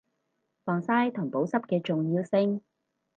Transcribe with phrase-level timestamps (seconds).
[0.65, 2.63] 防曬同保濕嘅重要性